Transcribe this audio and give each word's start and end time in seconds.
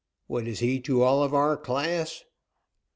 What 0.25 0.47
is 0.47 0.61
he 0.61 0.79
to 0.79 1.03
all 1.03 1.21
of 1.21 1.31
our 1.35 1.55
class?" 1.55 2.23